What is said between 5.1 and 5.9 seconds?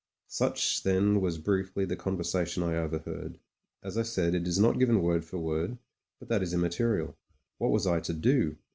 for word—